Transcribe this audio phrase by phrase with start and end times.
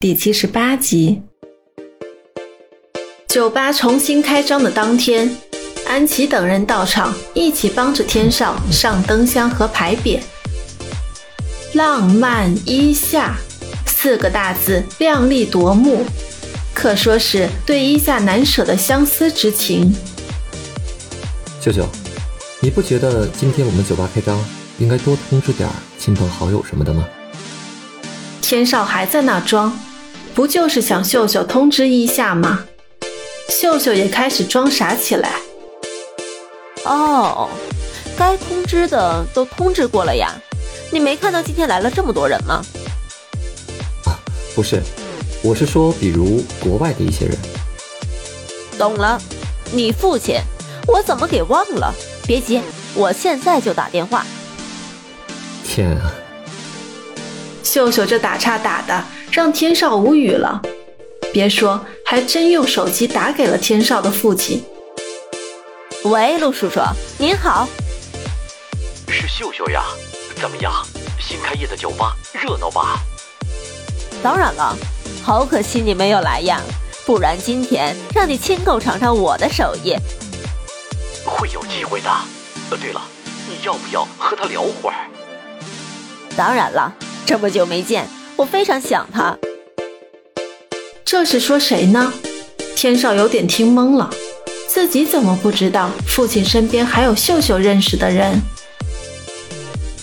[0.00, 1.20] 第七十八集，
[3.26, 5.28] 酒吧重新开张的当天，
[5.88, 10.20] 安琪等人到场，一起帮着天少上灯箱和牌匾。
[11.74, 13.34] 浪漫一夏
[13.86, 16.04] 四个大字亮丽夺目，
[16.72, 19.92] 可说是对一夏难舍的相思之情。
[21.60, 21.84] 秀秀，
[22.60, 24.38] 你不觉得今天我们酒吧开张
[24.78, 25.68] 应该多通知点
[25.98, 27.04] 亲朋好友什么的吗？
[28.40, 29.76] 天少还在那装。
[30.38, 32.64] 不就是想秀秀通知一下吗？
[33.48, 35.32] 秀秀也开始装傻起来。
[36.84, 37.50] 哦，
[38.16, 40.32] 该通知的都通知过了呀。
[40.92, 42.62] 你没看到今天来了这么多人吗？
[44.04, 44.14] 啊，
[44.54, 44.80] 不是，
[45.42, 47.36] 我是说，比如国外的一些人。
[48.78, 49.20] 懂了，
[49.72, 50.36] 你父亲，
[50.86, 51.92] 我怎么给忘了？
[52.28, 52.62] 别急，
[52.94, 54.24] 我现在就打电话。
[55.64, 56.12] 天啊！
[57.64, 59.04] 秀秀这打岔打的。
[59.30, 60.60] 让天少无语了，
[61.32, 64.64] 别说，还真用手机打给了天少的父亲。
[66.04, 66.80] 喂，陆叔叔，
[67.18, 67.68] 您好，
[69.08, 69.82] 是秀秀呀，
[70.40, 70.72] 怎么样？
[71.20, 73.00] 新开业的酒吧热闹吧？
[74.22, 74.74] 当然了，
[75.22, 76.60] 好可惜你没有来呀，
[77.04, 79.94] 不然今天让你亲口尝尝我的手艺。
[81.24, 82.10] 会有机会的。
[82.70, 83.02] 呃，对了，
[83.48, 85.08] 你要不要和他聊会儿？
[86.36, 86.94] 当然了，
[87.26, 88.08] 这么久没见。
[88.38, 89.36] 我非常想他，
[91.04, 92.12] 这是说谁呢？
[92.76, 94.08] 天少有点听懵了，
[94.68, 98.40] 自己怎么不知道父亲身边还有秀秀认识的人？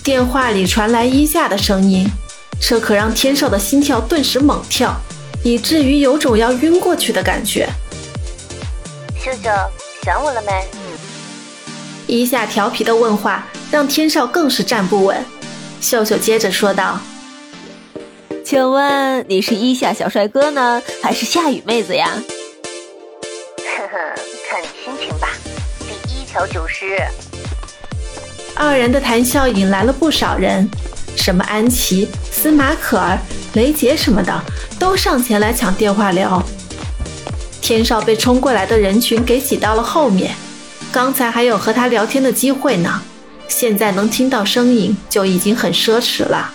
[0.04, 2.06] 电话里传来衣架的声音，
[2.60, 4.94] 这可让天少的心跳顿时猛跳，
[5.42, 7.70] 以至于有种要晕过去的感觉。
[9.18, 9.50] 秀秀，
[10.04, 10.68] 想我了没？
[12.06, 15.24] 衣架调皮的问话让天少更是站不稳。
[15.80, 17.00] 秀秀接着说道。
[18.46, 22.12] 请问你是一夏小帅哥呢，还是夏雨妹子呀？
[23.58, 23.98] 呵呵，
[24.48, 25.30] 看你心情吧。
[26.08, 27.02] 第一条就是，
[28.56, 30.70] 二人的谈笑引来了不少人，
[31.18, 33.18] 什么安琪、司马可儿、
[33.56, 34.40] 雷杰什么的，
[34.78, 36.40] 都上前来抢电话聊。
[37.64, 40.36] 天少被冲过来的人群给挤到了后面，
[40.92, 43.02] 刚才还有和他聊天的机会呢，
[43.48, 46.54] 现在能听到声音就已经很奢侈了。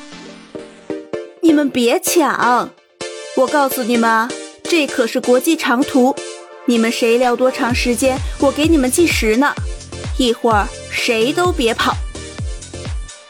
[1.50, 2.70] 你们别抢！
[3.36, 4.30] 我告诉你们，
[4.62, 6.14] 这可是国际长途，
[6.66, 9.52] 你们谁聊多长时间，我给你们计时呢。
[10.16, 11.96] 一会儿谁都别跑。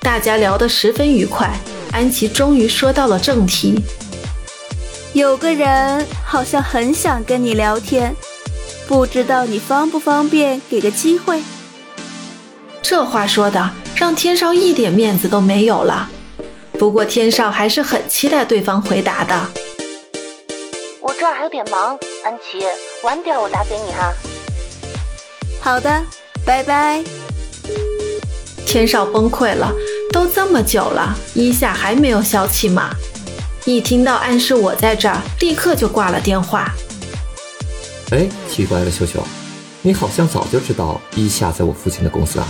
[0.00, 1.50] 大家聊得十分愉快，
[1.92, 3.80] 安琪终于说到了正题。
[5.14, 8.14] 有个人好像很想跟你聊天，
[8.86, 11.40] 不知道你方不方便给个机会？
[12.82, 16.10] 这话说的让天少一点面子都没有了。
[16.80, 19.38] 不过天少还是很期待对方回答的。
[21.02, 21.90] 我这儿还有点忙，
[22.24, 22.64] 安琪，
[23.02, 24.10] 晚点我打给你哈。
[25.60, 26.02] 好的，
[26.42, 27.04] 拜拜。
[28.64, 29.70] 天少崩溃了，
[30.10, 32.94] 都这么久了，一夏还没有消气吗？
[33.66, 36.72] 一听到暗示我在这儿，立刻就挂了电话。
[38.12, 39.22] 哎，奇怪了，秀秀，
[39.82, 42.48] 你好像早就知道一夏在我父亲的公司啊。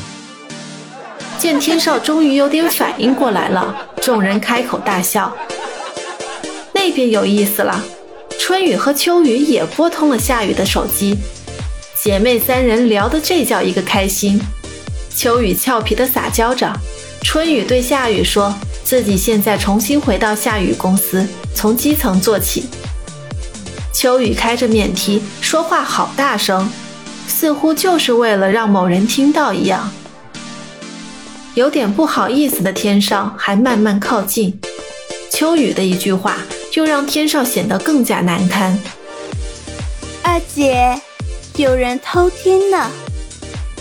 [1.36, 5.34] 见天少终于有点反应过来了，众人开口大笑。
[6.72, 7.84] 那边有意思了，
[8.38, 11.16] 春雨和秋雨也拨通了夏雨的手机，
[12.02, 14.40] 姐妹三人聊得这叫一个开心。
[15.14, 16.72] 秋雨俏皮的撒娇着，
[17.22, 22.64] 春雨对夏雨说自己现在重新回到夏雨公司，从基层做起。
[23.92, 26.70] 秋雨开着免提，说话好大声，
[27.26, 29.92] 似乎就是为了让某人听到一样。
[31.54, 34.56] 有点不好意思的天少还慢慢靠近，
[35.30, 36.36] 秋雨的一句话
[36.74, 38.78] 又让天少显得更加难堪。
[40.22, 41.00] 二姐，
[41.56, 42.88] 有人偷听呢，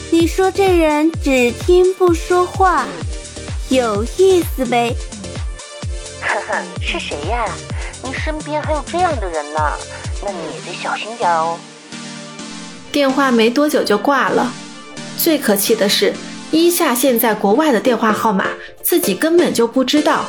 [0.10, 2.88] 你说这人只听不说话，
[3.70, 4.96] 有意思呗？
[6.22, 7.46] 呵呵，是谁呀？
[8.04, 9.60] 你身边还有这样的人呢？
[10.26, 11.60] 那你也得小心点哦。
[12.92, 14.52] 电话没多久就挂了，
[15.20, 16.12] 最可气的是。
[16.52, 18.46] 伊夏现在国外的电话号码
[18.82, 20.26] 自己根本就不知道，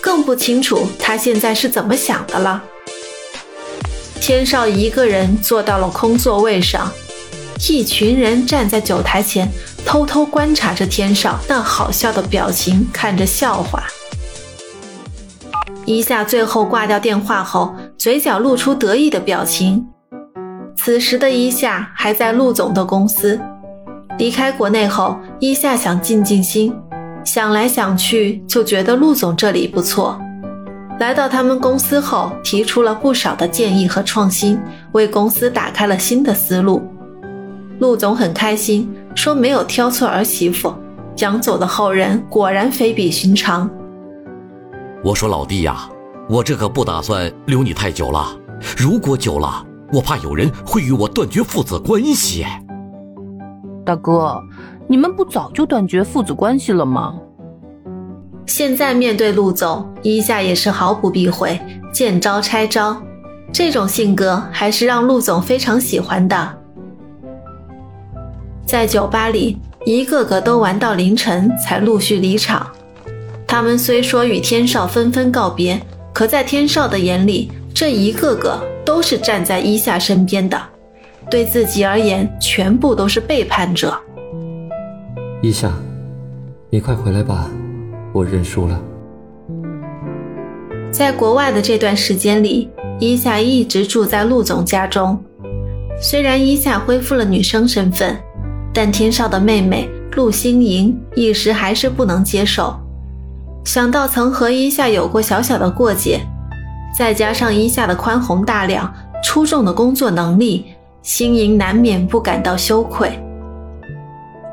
[0.00, 2.62] 更不清楚他现在是怎么想的了。
[4.20, 6.92] 天少一个人坐到了空座位上，
[7.68, 9.48] 一群人站在酒台前，
[9.86, 13.84] 偷偷观察着天少那好笑的表情，看着笑话。
[15.86, 19.86] 伊夏最后挂掉电话后，嘴角露出得意的表情。
[20.76, 23.40] 此时的伊夏还在陆总的公司。
[24.18, 26.72] 离开国内后，一夏想静静心，
[27.24, 30.18] 想来想去就觉得陆总这里不错。
[31.00, 34.56] 来到他们公司后，提出了不少的建议和创新，
[34.92, 36.80] 为公司打开了新的思路。
[37.80, 40.72] 陆总很开心，说没有挑错儿媳妇，
[41.16, 43.68] 蒋总的后人果然非比寻常。
[45.02, 45.88] 我说老弟呀，
[46.28, 48.28] 我这可不打算留你太久了，
[48.76, 52.46] 如果久了，我怕有人会与我断绝父子关系。
[53.84, 54.42] 大哥，
[54.86, 57.14] 你们不早就断绝父子关系了吗？
[58.46, 61.60] 现在面对陆总，一夏也是毫不避讳，
[61.92, 62.96] 见招拆招。
[63.52, 66.58] 这种性格还是让陆总非常喜欢的。
[68.66, 72.66] 在酒吧里，一个个都玩到凌晨才陆续离场。
[73.46, 75.80] 他们虽说与天少纷纷告别，
[76.12, 80.60] 可在天少的眼里，这一个个都是站在一夏身边的，
[81.30, 83.96] 对自己而言，全部都是背叛者。
[85.42, 85.72] 一夏，
[86.70, 87.50] 你快回来吧。
[88.12, 88.80] 我认输了。
[90.90, 95.20] 在国外的这段时间里，伊夏一直住在陆总家中。
[96.00, 98.16] 虽然伊夏恢复了女生身份，
[98.72, 102.74] 但天少的妹妹陆星莹一时还是不能接受。
[103.64, 106.20] 想到曾和伊夏有过小小的过节，
[106.96, 108.92] 再加上伊夏的宽宏大量、
[109.24, 110.66] 出众的工作能力，
[111.04, 113.16] 星莹难免不感到羞愧。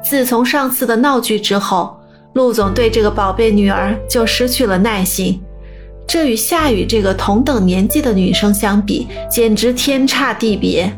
[0.03, 1.97] 自从上次的闹剧之后。
[2.33, 5.37] 陆总对这个宝贝女儿就失去了耐心，
[6.07, 10.89] 这与夏雨这个同等年纪的女生相比，简直天差地别。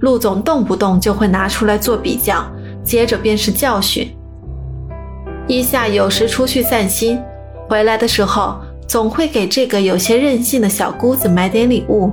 [0.00, 2.44] 陆总动不动就会拿出来做比较，
[2.84, 4.14] 接着便是教训。
[5.46, 7.18] 伊夏有时出去散心，
[7.66, 12.12] 回来的时候总会给这个有些任性的小姑子买点礼物。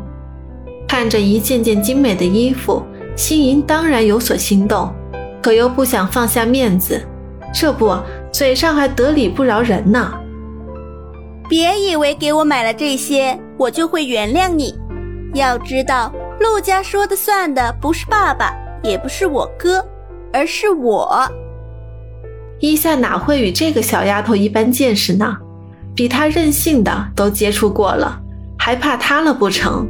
[0.98, 2.82] 看着一件件精美的衣服，
[3.18, 4.90] 心莹当然有所心动，
[5.44, 7.06] 可又不想放下面子。
[7.54, 7.94] 这不，
[8.32, 10.14] 嘴上还得理不饶人呢。
[11.50, 14.74] 别以为给我买了这些，我就会原谅你。
[15.34, 19.86] 要知道，陆家说的算的不是爸爸，也不是我哥，
[20.32, 21.30] 而是我。
[22.62, 25.36] 伊夏哪会与这个小丫头一般见识呢？
[25.94, 28.18] 比她任性的都接触过了，
[28.58, 29.86] 还怕她了不成？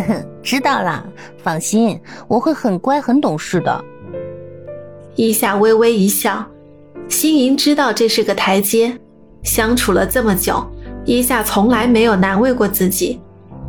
[0.00, 1.04] 呵呵，知道了，
[1.42, 3.84] 放心，我会很乖很懂事的。
[5.14, 6.44] 伊夏微微一笑，
[7.08, 8.96] 心莹知道这是个台阶。
[9.42, 10.64] 相处了这么久，
[11.04, 13.20] 伊夏从来没有难为过自己，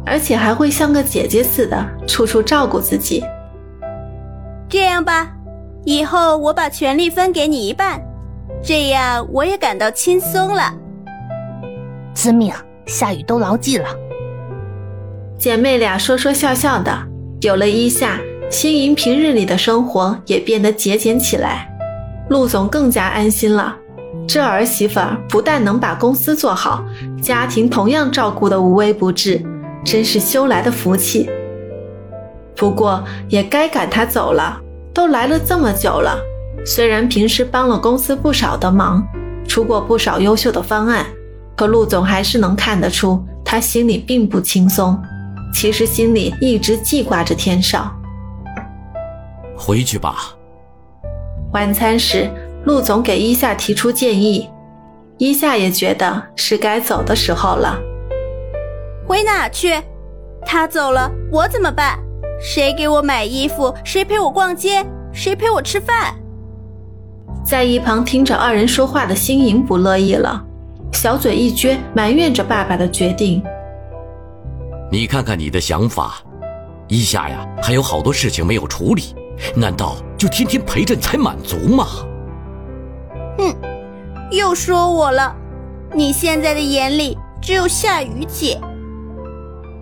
[0.05, 3.23] 而且还会像个姐姐似的处处照顾自己。
[4.67, 5.31] 这样吧，
[5.85, 8.01] 以后我把权力分给你一半，
[8.61, 10.73] 这样我也感到轻松了。
[12.13, 12.51] 遵命，
[12.87, 13.87] 夏雨都牢记了。
[15.37, 16.91] 姐妹俩说说笑笑的，
[17.41, 18.19] 有了伊夏。
[18.49, 21.67] 星莹平日里的生活也变得节俭起来，
[22.29, 23.75] 陆总更加安心了。
[24.25, 26.83] 这儿媳妇儿不但能把公司做好，
[27.21, 29.43] 家庭同样照顾得无微不至，
[29.83, 31.29] 真是修来的福气。
[32.55, 34.59] 不过也该赶她走了，
[34.93, 36.17] 都来了这么久了。
[36.65, 39.05] 虽然平时帮了公司不少的忙，
[39.45, 41.05] 出过不少优秀的方案，
[41.55, 44.97] 可陆总还是能看得出他心里并不轻松。
[45.53, 47.91] 其实心里一直记挂着天少。
[49.57, 50.15] 回去吧。
[51.53, 52.29] 晚餐时，
[52.65, 54.49] 陆总给伊夏提出建议，
[55.17, 57.79] 伊夏也觉得是该走的时候了。
[59.07, 59.81] 回哪去？
[60.45, 61.97] 他走了，我怎么办？
[62.39, 63.73] 谁给我买衣服？
[63.83, 64.85] 谁陪我逛街？
[65.11, 66.13] 谁陪我吃饭？
[67.43, 70.45] 在一旁听着二人说话的星莹不乐意了，
[70.91, 73.41] 小嘴一撅，埋怨着爸爸的决定。
[74.89, 76.15] 你看看你的想法，
[76.87, 79.13] 一夏呀，还有好多事情没有处理。
[79.53, 81.85] 难道就天天陪着你才满足吗？
[83.37, 83.53] 哼，
[84.31, 85.35] 又说我了。
[85.93, 88.59] 你现在的眼里只有夏雨姐。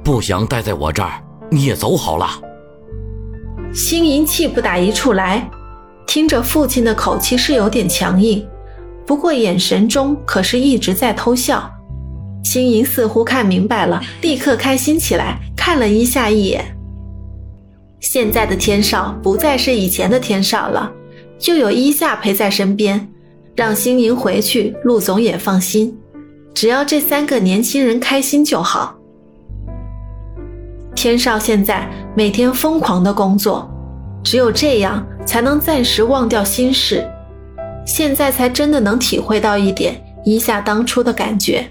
[0.03, 2.27] 不想待在我这儿，你也走好了。
[3.73, 5.49] 星银气不打一处来，
[6.07, 8.45] 听着父亲的口气是有点强硬，
[9.05, 11.71] 不过眼神中可是一直在偷笑。
[12.45, 16.63] 星莹似乎看明白了，立刻开心起来，看了一下一眼。
[17.99, 20.91] 现在的天少不再是以前的天少了，
[21.39, 23.09] 就有伊夏陪在身边，
[23.55, 25.97] 让星莹回去，陆总也放心。
[26.53, 28.95] 只要这三个年轻人开心就好。
[30.93, 33.67] 天少现在每天疯狂的工作，
[34.23, 37.03] 只有这样才能暂时忘掉心事。
[37.87, 41.67] 现在才真的能体会到一点伊夏当初的感觉。